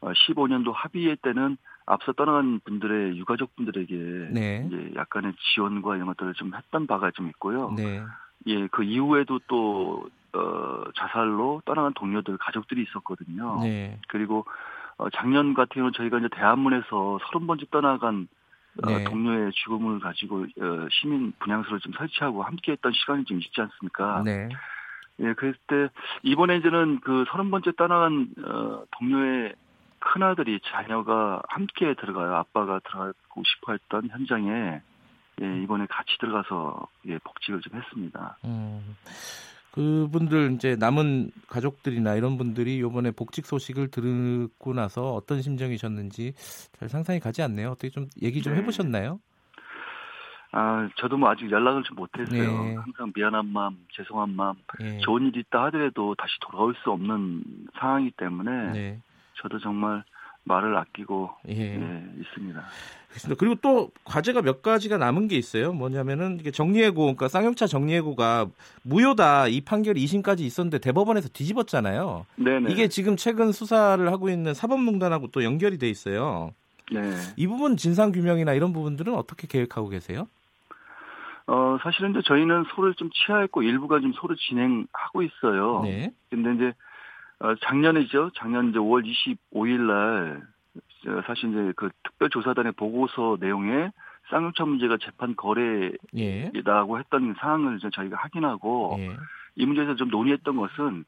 [0.00, 3.94] 2015년도 합의회 때는 앞서 떠난 분들의 유가족 분들에게
[4.32, 4.64] 네.
[4.66, 7.72] 이제 약간의 지원과 이런 것들을 좀 했던 바가 좀 있고요.
[7.76, 8.02] 네.
[8.48, 13.60] 예, 그 이후에도 또 어, 자살로 떠나간 동료들 가족들이 있었거든요.
[13.62, 13.98] 네.
[14.08, 14.44] 그리고
[14.98, 18.28] 어, 작년 같은 경우는 저희가 이제 대한문에서 서른 번째 떠나간
[18.82, 18.94] 어, 네.
[18.94, 24.22] 어, 동료의 죽음을 가지고 어, 시민 분향소를 좀 설치하고 함께했던 시간이 좀 있지 않습니까?
[24.24, 24.48] 네.
[25.20, 25.88] 예, 그랬을 때
[26.22, 29.54] 이번에 이제는 그 서른 번째 떠나간 어, 동료의
[30.06, 32.36] 큰 아들이 자녀가 함께 들어가요.
[32.36, 34.80] 아빠가 들어가고 싶어 했던 현장에
[35.42, 38.38] 예, 이번에 같이 들어가서 예, 복직을 좀 했습니다.
[38.44, 38.96] 음.
[39.72, 46.32] 그분들 이제 남은 가족들이나 이런 분들이 이번에 복직 소식을 듣고 나서 어떤 심정이셨는지
[46.78, 47.72] 잘 상상이 가지 않네요.
[47.72, 48.60] 어떻게 좀 얘기 좀 네.
[48.60, 49.20] 해보셨나요?
[50.52, 52.64] 아, 저도 뭐 아직 연락을 좀 못했어요.
[52.64, 52.74] 네.
[52.76, 54.98] 항상 미안한 마음, 죄송한 마음, 네.
[54.98, 57.42] 좋은 일이 있다 하더라도 다시 돌아올 수 없는
[57.78, 59.00] 상황이기 때문에 네.
[59.42, 60.04] 저도 정말
[60.44, 61.74] 말을 아끼고 예.
[61.74, 62.64] 예, 있습니다.
[63.08, 63.38] 그렇습니다.
[63.38, 65.72] 그리고 또 과제가 몇 가지가 남은 게 있어요.
[65.72, 68.46] 뭐냐면은 이게 정리해고, 그러니까 쌍용차 정리해고가
[68.82, 72.26] 무효다 이 판결이 2심까지 있었는데 대법원에서 뒤집었잖아요.
[72.36, 72.70] 네네.
[72.70, 76.52] 이게 지금 최근 수사를 하고 있는 사법농단하고 또 연결이 돼 있어요.
[76.92, 77.00] 네.
[77.36, 80.28] 이 부분 진상 규명이나 이런 부분들은 어떻게 계획하고 계세요?
[81.48, 85.80] 어, 사실은 이제 저희는 소를 좀 취하했고 일부가 좀 소를 진행하고 있어요.
[85.82, 86.12] 네.
[86.30, 86.72] 근데 이제
[87.40, 88.30] 어, 작년이죠.
[88.36, 90.42] 작년 이제 5월 25일 날
[91.26, 93.90] 사실 이제 그 특별조사단의 보고서 내용에
[94.30, 96.50] 쌍용차 문제가 재판 거래라고 예.
[96.98, 99.16] 했던 사항을 저희가 확인하고 예.
[99.54, 101.04] 이 문제에서 좀 논의했던 것은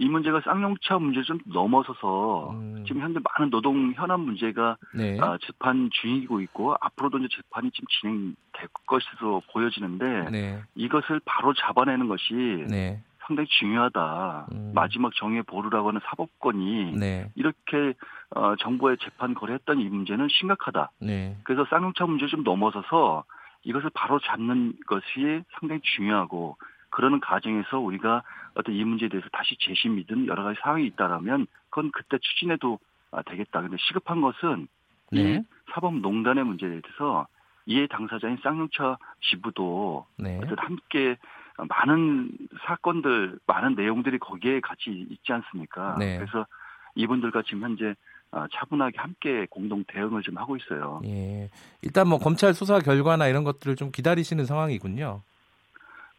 [0.00, 2.84] 이 문제가 쌍용차 문제를 좀 넘어서서 음.
[2.86, 5.18] 지금 현재 많은 노동 현안 문제가 네.
[5.20, 10.62] 아, 재판 중이고 있고 앞으로도 이제 재판이 지금 진행될 것으로 보여지는데 네.
[10.76, 13.02] 이것을 바로 잡아내는 것이 네.
[13.28, 14.48] 상당히 중요하다.
[14.52, 14.72] 음.
[14.74, 17.30] 마지막 정의 보루라고 하는 사법권이 네.
[17.36, 17.94] 이렇게
[18.30, 20.90] 어, 정부의 재판 거래했던 이 문제는 심각하다.
[21.00, 21.36] 네.
[21.44, 23.24] 그래서 쌍용차 문제 좀 넘어서서
[23.64, 26.56] 이것을 바로 잡는 것이 상당히 중요하고
[26.90, 28.22] 그러는 과정에서 우리가
[28.54, 32.78] 어떤 이 문제에 대해서 다시 재심이든 여러 가지 사항이 있다라면 그건 그때 추진해도
[33.10, 33.60] 아, 되겠다.
[33.60, 34.68] 근데 시급한 것은
[35.12, 35.20] 네.
[35.20, 35.40] 이
[35.72, 37.26] 사법농단의 문제에 대해서
[37.66, 40.40] 이해 당사자인 쌍용차 지부도 네.
[40.56, 41.16] 함께
[41.66, 42.30] 많은
[42.66, 45.96] 사건들, 많은 내용들이 거기에 같이 있지 않습니까?
[45.98, 46.18] 네.
[46.18, 46.46] 그래서
[46.94, 47.94] 이분들과 지금 현재
[48.30, 51.00] 아, 차분하게 함께 공동 대응을 좀 하고 있어요.
[51.06, 51.48] 예.
[51.80, 55.22] 일단 뭐 검찰 수사 결과나 이런 것들을 좀 기다리시는 상황이군요.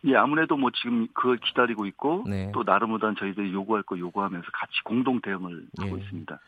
[0.05, 2.51] 예, 아무래도 뭐 지금 그걸 기다리고 있고 네.
[2.53, 6.01] 또 나름보다는 저희들이 요구할 거 요구하면서 같이 공동 대응을 하고 예.
[6.01, 6.39] 있습니다.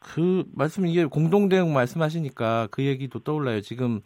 [0.00, 3.60] 그 말씀 이게 공동 대응 말씀하시니까 그 얘기도 떠올라요.
[3.60, 4.00] 지금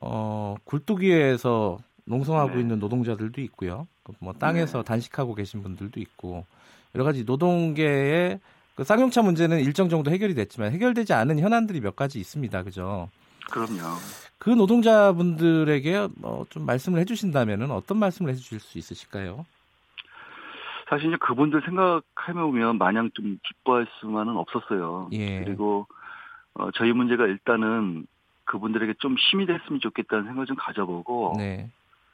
[0.00, 1.78] 어 굴뚝 위에서
[2.08, 2.60] 농성하고 네.
[2.60, 3.86] 있는 노동자들도 있고요.
[4.02, 4.84] 그뭐 땅에서 네.
[4.84, 6.44] 단식하고 계신 분들도 있고
[6.94, 8.40] 여러 가지 노동계의
[8.74, 12.62] 그 쌍용차 문제는 일정 정도 해결이 됐지만 해결되지 않은 현안들이 몇 가지 있습니다.
[12.62, 13.08] 그죠?
[13.50, 13.96] 그럼요.
[14.38, 19.44] 그 노동자분들에게 뭐 좀 말씀을 해주신다면은 어떤 말씀을 해주실 수 있으실까요?
[20.88, 25.10] 사실 이제 그분들 생각해 보면 마냥 좀 기뻐할 수만은 없었어요.
[25.12, 25.44] 예.
[25.44, 25.86] 그리고
[26.54, 28.06] 어, 저희 문제가 일단은
[28.44, 31.68] 그분들에게 좀 힘이 됐으면 좋겠다는 생각을 좀 가져보고 네.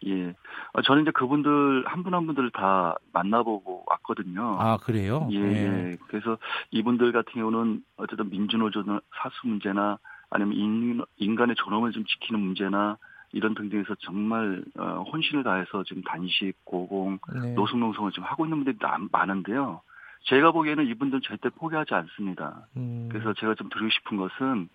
[0.06, 0.34] 예.
[0.72, 4.56] 어, 저는 이제 그분들 한 분 한 분들 다 만나보고 왔거든요.
[4.60, 5.28] 아 그래요?
[5.30, 5.38] 예.
[5.40, 5.92] 네.
[5.92, 5.96] 예.
[6.08, 6.36] 그래서
[6.70, 9.98] 이분들 같은 경우는 어쨌든 민주노조 사수 문제나
[10.30, 12.96] 아니면 인, 간의 존엄을 좀 지키는 문제나
[13.32, 17.54] 이런 등등에서 정말 어, 혼신을 다해서 지금 단식, 고공, 네.
[17.54, 18.76] 노숙농성을 지금 하고 있는 분들이
[19.10, 19.80] 많은데요.
[20.26, 22.66] 제가 보기에는 이분들은 절대 포기하지 않습니다.
[22.76, 23.08] 음.
[23.10, 24.68] 그래서 제가 좀 드리고 싶은 것은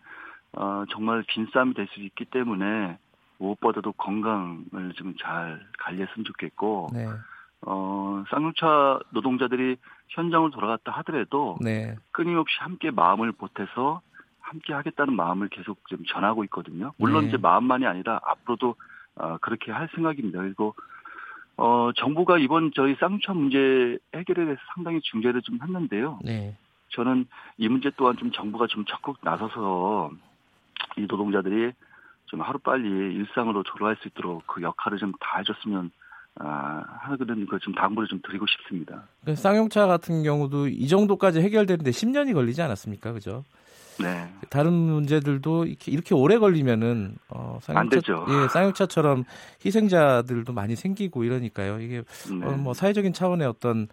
[0.53, 2.97] 어, 정말 긴 싸움이 될 수 있기 때문에
[3.39, 7.08] 무엇보다도 건강을 좀 잘 관리했으면 좋겠고 네.
[7.62, 9.78] 어, 쌍용차 노동자들이
[10.10, 11.95] 현장을 돌아갔다 하더라도 네.
[12.12, 14.02] 끊임없이 함께 마음을 보태서
[14.39, 16.93] 함께 하겠다는 마음을 계속 좀 전하고 있거든요.
[16.97, 17.28] 물론 네.
[17.30, 18.75] 이제 마음만이 아니라 앞으로도
[19.15, 20.39] 어, 그렇게 할 생각입니다.
[20.41, 20.75] 그리고
[21.58, 26.19] 어, 정부가 이번 저희 쌍차 문제 해결에 대해서 상당히 중재를 좀 했는데요.
[26.23, 26.56] 네.
[26.89, 30.12] 저는 이 문제 또한 좀 정부가 좀 적극 나서서
[30.97, 31.73] 이 노동자들이
[32.29, 35.91] 좀 하루빨리 일상으로 돌아갈 수 있도록 그 역할을 좀 다 해줬으면
[36.41, 39.03] 아, 하는 걸 좀 당부를 좀 드리고 싶습니다.
[39.25, 43.11] 그 쌍용차 같은 경우도 이 정도까지 해결되는데 10년이 걸리지 않았습니까?
[43.11, 43.43] 그죠?
[43.99, 44.31] 네.
[44.49, 48.25] 다른 문제들도 이렇게, 이렇게 오래 걸리면은 어, 쌍용차, 안 되죠.
[48.29, 49.25] 예, 쌍용차처럼
[49.65, 51.81] 희생자들도 많이 생기고 이러니까요.
[51.81, 52.45] 이게 네.
[52.45, 53.87] 어, 뭐 사회적인 차원의 어떤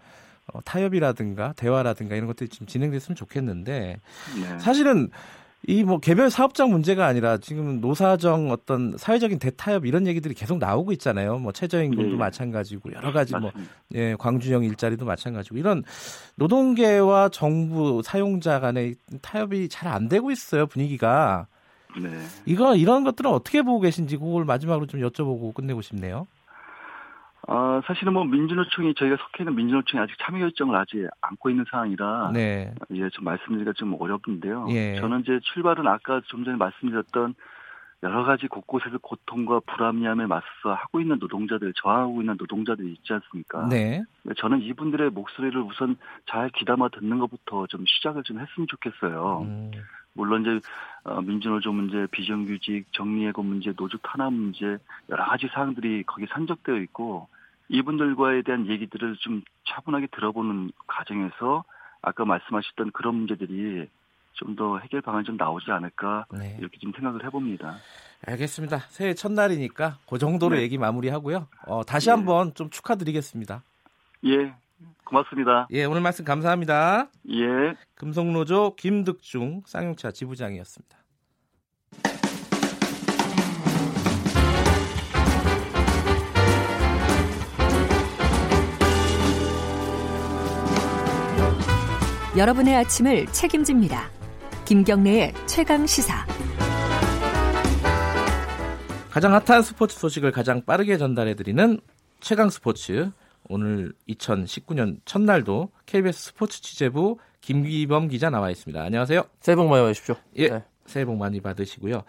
[0.53, 3.99] 어, 타협이라든가 대화라든가 이런 것들이 좀 진행됐으면 좋겠는데
[4.41, 4.59] 네.
[4.59, 5.09] 사실은
[5.65, 10.91] 이 뭐 개별 사업장 문제가 아니라 지금 노사정 어떤 사회적인 대타협 이런 얘기들이 계속 나오고
[10.93, 11.39] 있잖아요.
[11.39, 12.15] 뭐 최저임금도 네.
[12.15, 13.71] 마찬가지고 여러 가지 뭐, 맞습니다.
[13.89, 15.83] 뭐 예, 광주형 일자리도 마찬가지고 이런
[16.35, 21.47] 노동계와 정부 사용자 간의 타협이 잘 안 되고 있어요 분위기가.
[22.01, 22.09] 네.
[22.45, 26.27] 이거 이런 것들은 어떻게 보고 계신지 그걸 마지막으로 좀 여쭤보고 끝내고 싶네요.
[27.47, 32.31] 어, 사실은 뭐 민주노총이 저희가 속해 있는 민주노총이 아직 참여 결정을 하지 않고 있는 상황이라
[32.33, 32.73] 네.
[32.91, 34.67] 예, 좀 말씀드리기가 좀 어렵는데요.
[34.69, 34.95] 예.
[34.99, 37.35] 저는 이제 출발은 아까 좀 전에 말씀드렸던
[38.03, 43.67] 여러 가지 곳곳에서 고통과 불합리함에 맞서 하고 있는 노동자들, 저항하고 있는 노동자들이 있지 않습니까?
[43.69, 44.03] 네.
[44.37, 45.95] 저는 이분들의 목소리를 우선
[46.27, 49.41] 잘 귀담아 듣는 것부터 좀 시작을 좀 했으면 좋겠어요.
[49.43, 49.71] 음.
[50.13, 50.59] 물론 이제
[51.05, 54.77] 어, 민주노조 문제, 비정규직, 정리해고 문제, 노조 탄압 문제
[55.09, 57.27] 여러 가지 사항들이 거기 산적되어 있고
[57.69, 61.63] 이분들과에 대한 얘기들을 좀 차분하게 들어보는 과정에서
[62.01, 63.87] 아까 말씀하셨던 그런 문제들이
[64.33, 66.57] 좀 더 해결 방안이 좀 나오지 않을까 네.
[66.59, 67.75] 이렇게 좀 생각을 해봅니다.
[68.27, 68.79] 알겠습니다.
[68.89, 70.61] 새해 첫날이니까 그 정도로 네.
[70.61, 71.47] 얘기 마무리하고요.
[71.65, 72.11] 어, 다시 예.
[72.11, 73.63] 한번 좀 축하드리겠습니다.
[74.25, 74.53] 예,
[75.03, 75.67] 고맙습니다.
[75.71, 77.09] 예, 오늘 말씀 감사합니다.
[77.31, 77.75] 예.
[77.95, 80.97] 금속노조 김득중 쌍용차 지부장이었습니다.
[92.37, 94.11] 여러분의 아침을 책임집니다.
[94.65, 96.23] 김경래의 최강 시사.
[99.09, 101.79] 가장 핫한 스포츠 소식을 가장 빠르게 전달해드리는
[102.19, 103.09] 최강 스포츠.
[103.49, 108.83] 오늘 2019년 첫날도 KBS 스포츠 취재부 김기범 기자 나와 있습니다.
[108.83, 109.23] 안녕하세요.
[109.39, 110.15] 새해 복 많이 받으십시오.
[110.35, 110.49] 예.
[110.49, 110.63] 네.
[110.85, 112.03] 새해 복 많이 받으시고요.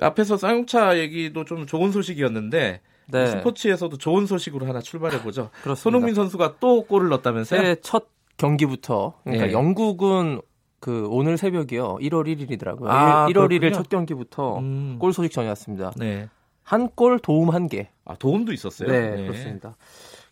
[0.00, 3.26] 앞에서 쌍용차 얘기도 좀 좋은 소식이었는데 네.
[3.26, 5.50] 스포츠에서도 좋은 소식으로 하나 출발해 보죠.
[5.76, 7.60] 손흥민 선수가 또 골을 넣었다면서요?
[7.60, 9.52] 새해 첫 경기부터 그러니까 네.
[9.52, 10.40] 영국은
[10.80, 11.96] 그 오늘 새벽이요.
[12.00, 12.86] 1월 1일이더라고요.
[12.88, 14.98] 아, 1, 월 1일 첫 경기부터 음.
[15.00, 15.92] 골 소식 전해왔습니다.
[15.96, 16.28] 네.
[16.62, 17.88] 한골 도움 한 개.
[18.04, 18.88] 아 도움도 있었어요.
[18.88, 19.26] 네, 네.
[19.26, 19.76] 그렇습니다.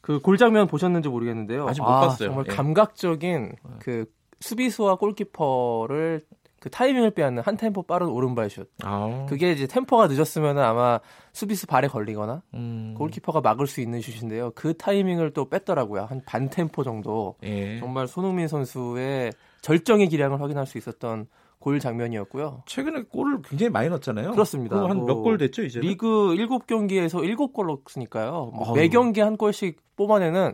[0.01, 1.67] 그 골 장면 보셨는지 모르겠는데요.
[1.67, 2.29] 아직 못 아, 봤어요.
[2.29, 2.55] 정말 네.
[2.55, 3.71] 감각적인 네.
[3.79, 4.05] 그
[4.41, 6.21] 수비수와 골키퍼를
[6.65, 8.71] 그 타이밍을 빼앗는 한 템포 빠른 오른발 슛.
[8.83, 9.27] 아.
[9.29, 10.99] 그게 이제 템포가 늦었으면 아마
[11.35, 12.95] 수비수 발에 걸리거나 음.
[12.97, 14.53] 골키퍼가 막을 수 있는 슛인데요.
[14.55, 16.07] 그 타이밍을 또 뺐더라고요.
[16.09, 17.35] 한 반 템포 정도.
[17.43, 17.79] 예.
[17.81, 21.27] 정말 손흥민 선수의 절정의 기량을 확인할 수 있었던
[21.65, 22.63] 골 장면이었고요.
[22.67, 24.33] 최근에 골을 굉장히 많이 넣었잖아요.
[24.33, 24.77] 그렇습니다.
[24.77, 25.81] 한 몇 골 됐죠, 이제?
[25.81, 28.53] 리그 7경기에서 7골 넣었으니까요.
[28.55, 30.53] 뭐 매 경기 한 골씩 뽑아내는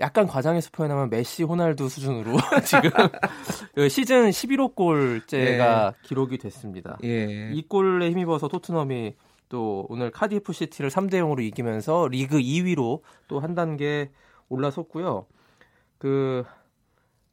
[0.00, 2.90] 약간 과장해서 표현하면 메시, 호날두 수준으로 지금
[3.74, 6.06] 그 시즌 11호 골째가 예.
[6.08, 6.98] 기록이 됐습니다.
[7.04, 7.50] 예.
[7.52, 9.14] 이 골에 힘입어서 토트넘이
[9.48, 14.10] 또 오늘 카디프 시티를 3대 0으로 이기면서 리그 2위로 또 한 단계
[14.50, 15.26] 올라섰고요.
[15.98, 16.44] 그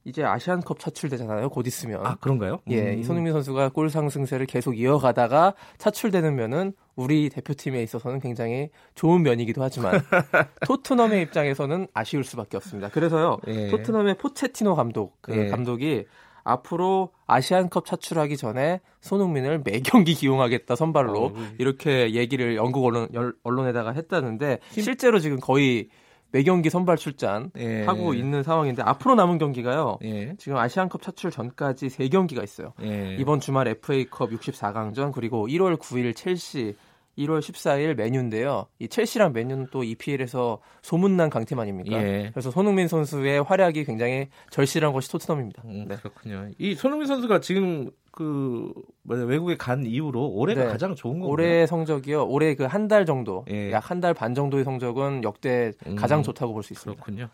[0.04, 1.50] 이제 아시안컵 차출되잖아요.
[1.50, 2.06] 곧 있으면.
[2.06, 2.60] 아 그런가요?
[2.70, 3.00] 예, 음.
[3.00, 9.62] 이 손흥민 선수가 골 상승세를 계속 이어가다가 차출되는 면은 우리 대표팀에 있어서는 굉장히 좋은 면이기도
[9.62, 9.94] 하지만
[10.66, 12.90] 토트넘의 입장에서는 아쉬울 수밖에 없습니다.
[12.90, 13.70] 그래서요, 예.
[13.70, 15.48] 토트넘의 포체티노 감독 그 예.
[15.50, 16.06] 감독이
[16.44, 21.56] 앞으로 아시안컵 차출하기 전에 손흥민을 매 경기 기용하겠다 선발로 어, 예.
[21.60, 23.08] 이렇게 얘기를 영국 언론,
[23.44, 25.90] 언론에다가 했다는데 실제로 지금 거의
[26.32, 27.84] 매경기 선발 출전 예.
[27.84, 29.98] 하고 있는 상황인데 앞으로 남은 경기가요.
[30.04, 30.36] 예.
[30.38, 32.74] 지금 아시안컵 차출 전까지 3경기가 있어요.
[32.82, 33.17] 예.
[33.20, 36.76] 이번 주말 FA컵 64강전 그리고 1월 9일 첼시
[37.17, 38.67] 1월 14일 메뉴인데요.
[38.80, 42.02] 이 첼시랑 메뉴는 또 EPL에서 소문난 강팀 아닙니까?
[42.02, 42.30] 예.
[42.34, 45.62] 그래서 손흥민 선수의 활약이 굉장히 절실한 것이 토트넘입니다.
[45.65, 45.95] 음, 네.
[45.97, 46.47] 그렇군요.
[46.58, 48.74] 이 손흥민 선수가 지금 그
[49.06, 50.69] 외국에 간 이후로 올해가 네.
[50.69, 51.32] 가장 좋은 건가요?
[51.32, 52.26] 올해 성적이요.
[52.28, 53.71] 올해 그 한 달 정도, 예.
[53.71, 57.02] 약한 달 반 정도의 성적은 역대 음, 가장 좋다고 볼 수 있습니다.
[57.04, 57.30] 그렇군요.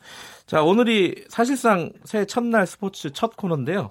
[0.45, 3.89] 자 오늘이 사실상 새해 첫날 스포츠 첫 코너인데요.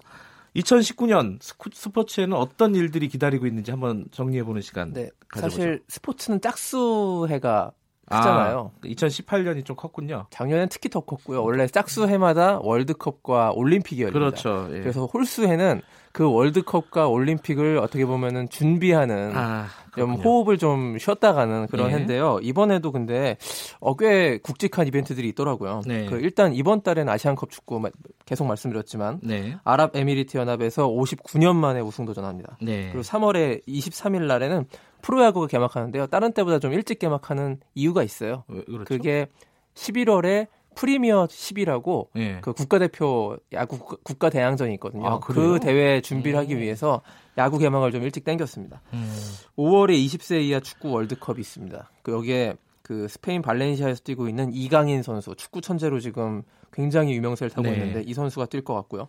[0.56, 5.56] 2019년 스포츠에는 어떤 일들이 기다리고 있는지 한번 정리해보는 시간 네, 가져보죠.
[5.56, 7.72] 사실 스포츠는 짝수해가
[8.06, 8.72] 크잖아요.
[8.74, 10.26] 아, 2018년이 좀 컸군요.
[10.30, 11.42] 작년엔 특히 더 컸고요.
[11.42, 14.30] 원래 짝수해마다 월드컵과 올림픽이 열립니다.
[14.30, 14.68] 그렇죠.
[14.72, 14.80] 예.
[14.80, 15.82] 그래서 홀수해는
[16.16, 21.94] 그 월드컵과 올림픽을 어떻게 보면은 준비하는 아, 좀 호흡을 좀 쉬었다 가는 그런 네.
[21.94, 22.38] 해인데요.
[22.40, 23.36] 이번에도 근데
[23.80, 25.82] 어, 꽤 굵직한 이벤트들이 있더라고요.
[25.84, 26.06] 네.
[26.06, 27.82] 그 일단 이번 달에는 아시안컵 축구
[28.24, 29.58] 계속 말씀드렸지만 네.
[29.64, 32.56] 아랍에미리트 연합에서 59년 만에 우승 도전합니다.
[32.62, 32.88] 네.
[32.92, 34.64] 그리고 3월에 23일 날에는
[35.02, 36.06] 프로야구가 개막하는데요.
[36.06, 38.44] 다른 때보다 좀 일찍 개막하는 이유가 있어요.
[38.46, 38.84] 그렇죠?
[38.86, 39.26] 그게
[39.74, 40.46] 11월에
[40.76, 42.38] 프리미어 10이라고 예.
[42.42, 45.06] 그 국가대표 야구 국가 대항전이 있거든요.
[45.08, 46.60] 아, 그 대회 준비를 하기 음.
[46.60, 47.00] 위해서
[47.38, 48.82] 야구 개막을 좀 일찍 당겼습니다.
[48.92, 49.12] 음.
[49.56, 51.90] 5월에 20세 이하 축구 월드컵이 있습니다.
[52.02, 57.68] 그 여기에 그 스페인 발렌시아에서 뛰고 있는 이강인 선수 축구 천재로 지금 굉장히 유명세를 타고
[57.68, 57.72] 네.
[57.72, 59.08] 있는데 이 선수가 뛸 것 같고요.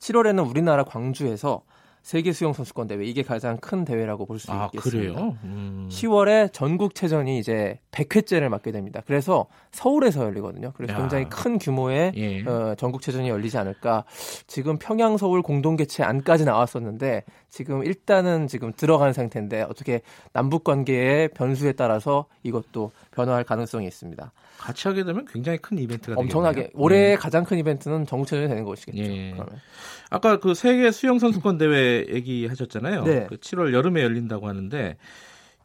[0.00, 1.62] 7월에는 우리나라 광주에서
[2.02, 5.14] 세계 수영 선수권 대회 이게 가장 큰 대회라고 볼수 아, 있겠습니다.
[5.14, 5.36] 그래요?
[5.44, 5.88] 음.
[5.90, 9.02] 10월에 전국체전이 이제 100회째를 맞게 됩니다.
[9.06, 10.72] 그래서 서울에서 열리거든요.
[10.74, 10.98] 그래서 야.
[10.98, 12.42] 굉장히 큰 규모의 예.
[12.42, 14.04] 어, 전국체전이 열리지 않을까.
[14.46, 20.00] 지금 평양 서울 공동 개최 안까지 나왔었는데 지금 일단은 지금 들어간 상태인데 어떻게
[20.32, 24.32] 남북 관계의 변수에 따라서 이것도 변화할 가능성이 있습니다.
[24.56, 26.82] 같이 하게 되면 굉장히 큰 이벤트가 엄청나게 되겠네요.
[26.82, 27.14] 올해 네.
[27.16, 29.02] 가장 큰 이벤트는 전국체전이 되는 것이겠죠.
[29.02, 29.32] 예.
[29.32, 29.60] 그러면.
[30.08, 33.04] 아까 그 세계 수영 선수권 대회 얘기하셨잖아요.
[33.04, 33.26] 네.
[33.28, 34.96] 그 7월 여름에 열린다고 하는데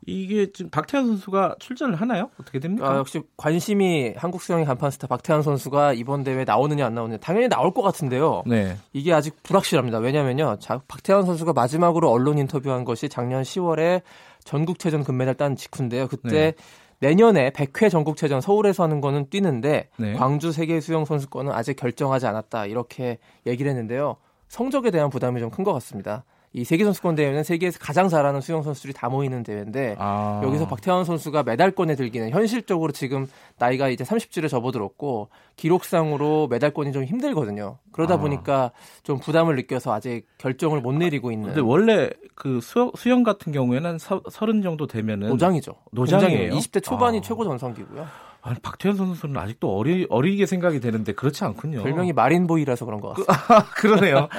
[0.06, 2.30] 이게 지금 박태환 선수가 출전을 하나요?
[2.40, 2.90] 어떻게 됩니까?
[2.90, 7.50] 아, 역시 관심이 한국 수영의 간판 스타 박태환 선수가 이번 대회 나오느냐 안 나오느냐 당연히
[7.50, 8.44] 나올 것 같은데요.
[8.46, 8.78] 네.
[8.94, 9.98] 이게 아직 불확실합니다.
[10.00, 10.58] 왜냐면요.
[10.60, 14.02] 자, 박태환 선수가 마지막으로 언론 인터뷰한 것이 작년 10월에
[14.44, 16.08] 전국체전 금메달 딴 직후인데요.
[16.08, 16.54] 그때 네.
[17.00, 20.14] 내년에 100회 전국체전 서울에서 하는 거는 뛰는데 네.
[20.14, 24.16] 광주 세계 수영 선수권은 아직 결정하지 않았다 이렇게 얘기를 했는데요.
[24.48, 26.24] 성적에 대한 부담이 좀 큰 것 같습니다.
[26.58, 30.42] 이 세계 선수권 대회는 세계에서 가장 잘하는 수영 선수들이 다 모이는 대회인데 아.
[30.44, 33.28] 여기서 박태환 선수가 메달권에 들기는 현실적으로 지금
[33.60, 37.78] 나이가 이제 30주를 접어들었고 기록상으로 메달권이 좀 힘들거든요.
[37.92, 38.18] 그러다 아.
[38.18, 38.72] 보니까
[39.04, 41.50] 좀 부담을 느껴서 아직 결정을 못 내리고 있는.
[41.50, 45.76] 근데 원래 그 수, 수영 같은 경우에는 서, 30 정도 되면은 노장이죠.
[45.92, 46.54] 노장이에요.
[46.54, 47.22] 20대 초반이 아.
[47.22, 48.08] 최고 전성기고요.
[48.48, 51.84] 아니, 박태현 선수는 아직도 어리, 어리게 생각이 되는데 그렇지 않군요.
[51.84, 53.34] 별명이 마린보이라서 그런 것 같습니다.
[53.46, 54.30] 그, 아, 그러네요.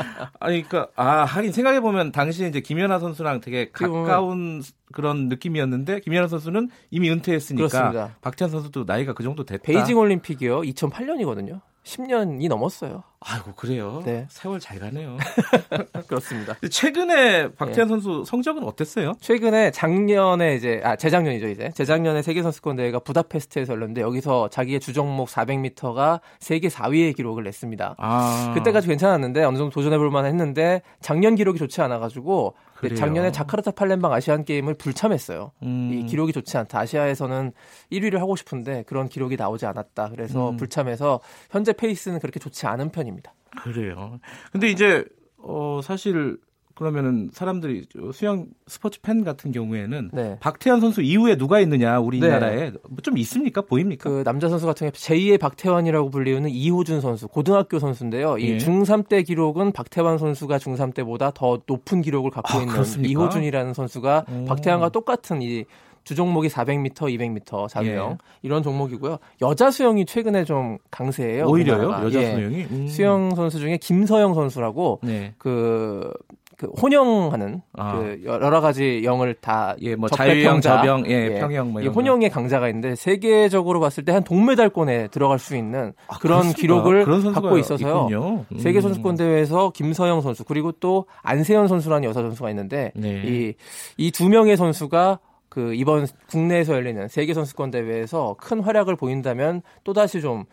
[0.40, 6.71] 아니, 그니까, 아, 하긴 생각해보면 당시 이제 김연아 선수랑 되게 가까운 그런 느낌이었는데, 김연아 선수는
[6.90, 7.68] 이미 은퇴했으니까.
[7.68, 8.16] 그렇습니다.
[8.23, 9.62] 박태현 선수도 나이가 그 정도 됐다.
[9.64, 10.62] 베이징 올림픽이요.
[10.62, 11.61] 2008년이거든요.
[11.88, 13.03] 10년이 넘었어요.
[13.20, 14.03] 아이고 그래요.
[14.05, 14.27] 네.
[14.29, 15.16] 세월 잘 가네요.
[16.07, 16.55] 그렇습니다.
[16.70, 17.88] 최근에 박태환 네.
[17.88, 19.14] 선수 성적은 어땠어요?
[19.20, 25.29] 최근에 작년에 이제 아 재작년이죠 이제 재작년에 세계 선수권 대회가 부다페스트에서 열렸는데 여기서 자기의 주종목
[25.29, 27.96] 400m가 세계 4위의 기록을 냈습니다.
[27.98, 28.53] 아.
[28.55, 32.55] 그때까지 괜찮았는데 어느 정도 도전해 볼 만했는데 작년 기록이 좋지 않아 가지고
[32.96, 35.52] 작년에 자카르타 팔렘방 아시안 게임을 불참했어요.
[35.62, 35.90] 음.
[35.92, 36.78] 이 기록이 좋지 않다.
[36.80, 37.52] 아시아에서는
[37.92, 40.10] 1위를 하고 싶은데 그런 기록이 나오지 않았다.
[40.10, 40.56] 그래서 음.
[40.56, 43.34] 불참해서 현재 페이스는 그렇게 좋지 않은 편입니다.
[43.62, 44.20] 그래요.
[44.52, 45.04] 근데 이제
[45.38, 46.38] 어 사실
[46.78, 50.36] 그러면은 사람들이 수영 스포츠 팬 같은 경우에는 네.
[50.38, 52.72] 박태환 선수 이후에 누가 있느냐 우리나라에 네.
[53.02, 54.08] 좀 있습니까 보입니까?
[54.08, 58.38] 그 남자 선수 같은 경우 제2의 박태환이라고 불리우는 이호준 선수 고등학교 선수인데요.
[58.38, 58.58] 이 예.
[58.58, 63.10] 중3 때 기록은 박태환 선수가 중3 때보다 더 높은 기록을 갖고 아, 있는 그렇습니까?
[63.10, 64.44] 이호준이라는 선수가 오.
[64.44, 65.64] 박태환과 똑같은 이
[66.04, 68.16] 주종목이 400m, 200m 자유형 예.
[68.42, 69.18] 이런 종목이고요.
[69.42, 71.46] 여자 수영이 최근에 좀 강세예요.
[71.46, 71.90] 오히려요?
[72.04, 72.34] 여자 예.
[72.36, 72.66] 수영이?
[72.70, 72.88] 음.
[72.88, 75.34] 수영 선수 중에 김서영 선수라고 네.
[75.38, 76.12] 그
[76.59, 77.92] 그 혼영하는 아.
[77.92, 81.38] 그 여러 가지 영을 다 예, 뭐 자유형, 저병, 예, 예.
[81.38, 86.40] 평형 뭐이 혼영의 강자가 있는데 세계적으로 봤을 때 한 동메달권에 들어갈 수 있는 아, 그런
[86.40, 86.61] 그렇습니까?
[86.61, 88.44] 기록을 그런 갖고 있어서요.
[88.51, 88.59] 음.
[88.59, 93.55] 세계 선수권 대회에서 김서영 선수 그리고 또 안세현 선수라는 여사 선수가 있는데 네.
[93.97, 99.92] 이이 두 명의 선수가 그 이번 국내에서 열리는 세계 선수권 대회에서 큰 활약을 보인다면 또
[99.92, 100.44] 다시 좀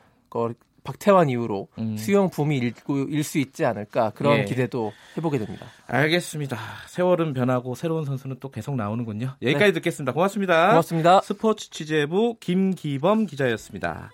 [0.85, 1.97] 박태환 이후로 음.
[1.97, 4.45] 수영 붐이 일 수 있지 않을까 그런 예.
[4.45, 5.65] 기대도 해보게 됩니다.
[5.87, 6.57] 알겠습니다.
[6.87, 9.35] 세월은 변하고 새로운 선수는 또 계속 나오는군요.
[9.41, 9.71] 여기까지 네.
[9.73, 10.13] 듣겠습니다.
[10.13, 10.69] 고맙습니다.
[10.69, 11.21] 고맙습니다.
[11.21, 14.11] 스포츠 취재부 김기범 기자였습니다.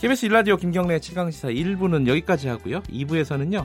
[0.00, 2.80] KBS 일라디오 김경래 최강시사 1부는 여기까지 하고요.
[2.82, 3.64] 2부에서는요.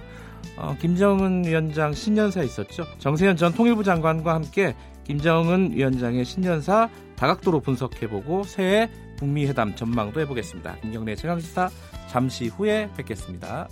[0.57, 2.85] 어, 김정은 위원장 신년사 있었죠.
[2.99, 10.77] 정세현 전 통일부 장관과 함께 김정은 위원장의 신년사 다각도로 분석해보고 새해 북미 회담 전망도 해보겠습니다.
[10.81, 11.69] 김경래 최강시사
[12.07, 13.67] 잠시 후에 뵙겠습니다.